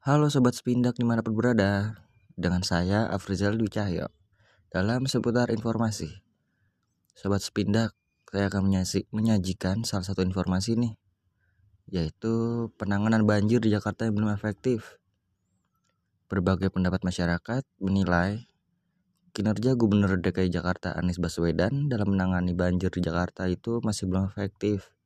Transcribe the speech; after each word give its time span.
Halo 0.00 0.32
Sobat 0.32 0.56
Sepindak 0.56 0.96
di 0.96 1.04
mana 1.04 1.20
pun 1.20 1.36
berada 1.36 1.92
Dengan 2.32 2.64
saya 2.64 3.04
Afrizal 3.12 3.60
Dwi 3.60 3.68
Cahyo 3.68 4.08
Dalam 4.72 5.04
seputar 5.04 5.52
informasi. 5.52 6.24
Sobat 7.12 7.44
Sepindak 7.44 7.92
Saya 8.24 8.48
akan 8.48 8.64
menyajikan 9.12 9.84
salah 9.84 10.08
satu 10.08 10.24
informasi 10.24 10.80
nih 10.80 10.96
Yaitu 11.92 12.32
penanganan 12.80 13.28
banjir 13.28 13.60
di 13.60 13.68
Jakarta 13.68 14.08
yang 14.08 14.16
belum 14.16 14.32
efektif. 14.32 14.96
Berbagai 16.32 16.72
pendapat 16.72 17.04
masyarakat 17.04 17.68
menilai 17.84 18.48
Kinerja 19.36 19.76
Gubernur 19.76 20.16
DKI 20.16 20.48
Jakarta 20.48 20.96
Anies 20.96 21.20
Baswedan 21.20 21.92
dalam 21.92 22.16
menangani 22.16 22.56
banjir 22.56 22.88
di 22.88 23.04
Jakarta 23.04 23.52
itu 23.52 23.84
masih 23.84 24.08
belum 24.08 24.32
efektif. 24.32 24.96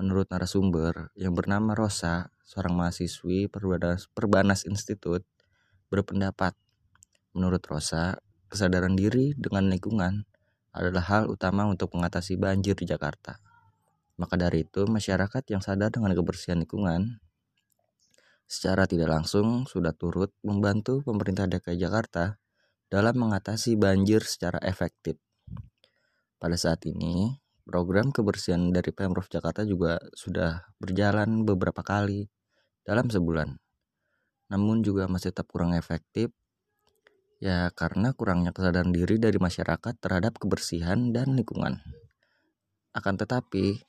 Menurut 0.00 0.32
narasumber 0.32 1.12
yang 1.20 1.36
bernama 1.36 1.76
Rosa, 1.76 2.32
seorang 2.50 2.74
mahasiswi 2.74 3.46
Perbanas, 3.46 4.10
Perbanas 4.10 4.66
Institut, 4.66 5.22
berpendapat, 5.86 6.58
menurut 7.30 7.62
Rosa, 7.62 8.18
kesadaran 8.50 8.98
diri 8.98 9.38
dengan 9.38 9.70
lingkungan 9.70 10.26
adalah 10.74 11.06
hal 11.06 11.30
utama 11.30 11.70
untuk 11.70 11.94
mengatasi 11.94 12.34
banjir 12.34 12.74
di 12.74 12.90
Jakarta. 12.90 13.38
Maka 14.18 14.34
dari 14.34 14.66
itu, 14.66 14.82
masyarakat 14.82 15.46
yang 15.46 15.62
sadar 15.62 15.94
dengan 15.94 16.10
kebersihan 16.10 16.58
lingkungan 16.58 17.22
secara 18.50 18.90
tidak 18.90 19.14
langsung 19.14 19.62
sudah 19.70 19.94
turut 19.94 20.34
membantu 20.42 21.06
pemerintah 21.06 21.46
DKI 21.46 21.78
Jakarta 21.78 22.34
dalam 22.90 23.14
mengatasi 23.14 23.78
banjir 23.78 24.26
secara 24.26 24.58
efektif. 24.66 25.14
Pada 26.42 26.58
saat 26.58 26.82
ini, 26.90 27.38
Program 27.70 28.10
kebersihan 28.10 28.74
dari 28.74 28.90
Pemprov 28.90 29.30
Jakarta 29.30 29.62
juga 29.62 30.02
sudah 30.10 30.74
berjalan 30.82 31.46
beberapa 31.46 31.86
kali 31.86 32.26
dalam 32.84 33.06
sebulan. 33.08 33.58
Namun 34.50 34.82
juga 34.82 35.06
masih 35.06 35.30
tetap 35.30 35.48
kurang 35.50 35.76
efektif 35.78 36.34
ya 37.40 37.72
karena 37.72 38.12
kurangnya 38.12 38.52
kesadaran 38.52 38.92
diri 38.92 39.16
dari 39.16 39.40
masyarakat 39.40 39.96
terhadap 39.96 40.36
kebersihan 40.36 41.14
dan 41.14 41.32
lingkungan. 41.38 41.80
Akan 42.92 43.16
tetapi 43.16 43.80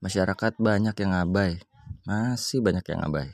masyarakat 0.00 0.56
banyak 0.56 0.96
yang 1.00 1.12
abai, 1.12 1.60
masih 2.08 2.64
banyak 2.64 2.86
yang 2.88 3.02
abai. 3.04 3.28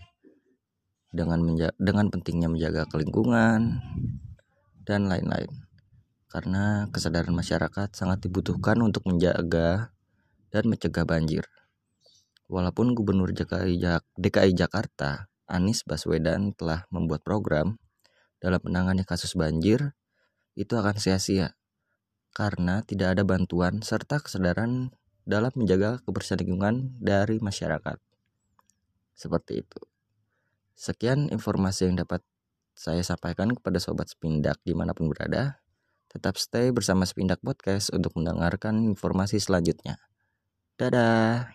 Dengan 1.11 1.42
dengan 1.78 2.06
pentingnya 2.06 2.47
menjaga 2.47 2.87
lingkungan 2.94 3.83
dan 4.87 5.11
lain-lain 5.11 5.70
karena 6.31 6.87
kesadaran 6.94 7.34
masyarakat 7.34 7.91
sangat 7.91 8.22
dibutuhkan 8.22 8.78
untuk 8.78 9.03
menjaga 9.11 9.91
dan 10.55 10.65
mencegah 10.70 11.03
banjir. 11.03 11.42
Walaupun 12.51 12.98
Gubernur 12.98 13.31
DKI, 13.31 14.51
Jakarta, 14.59 15.31
Anies 15.47 15.87
Baswedan 15.87 16.51
telah 16.59 16.83
membuat 16.91 17.23
program 17.23 17.79
dalam 18.43 18.59
menangani 18.67 19.06
kasus 19.06 19.39
banjir, 19.39 19.95
itu 20.59 20.75
akan 20.75 20.98
sia-sia 20.98 21.55
karena 22.34 22.83
tidak 22.87 23.19
ada 23.19 23.23
bantuan 23.23 23.83
serta 23.83 24.23
kesadaran 24.23 24.95
dalam 25.23 25.55
menjaga 25.55 26.03
kebersihan 26.03 26.43
lingkungan 26.43 26.98
dari 26.98 27.39
masyarakat. 27.39 27.98
Seperti 29.15 29.62
itu. 29.62 29.81
Sekian 30.75 31.28
informasi 31.31 31.87
yang 31.87 32.03
dapat 32.03 32.25
saya 32.73 33.05
sampaikan 33.05 33.53
kepada 33.53 33.77
sobat 33.77 34.09
sepindak 34.09 34.59
di 34.65 34.73
mana 34.73 34.97
pun 34.97 35.12
berada. 35.12 35.61
Tetap 36.11 36.34
stay 36.41 36.75
bersama 36.75 37.06
Sepindak 37.06 37.39
Podcast 37.39 37.95
untuk 37.95 38.19
mendengarkan 38.19 38.83
informasi 38.83 39.39
selanjutnya. 39.39 40.03
Dadah. 40.75 41.55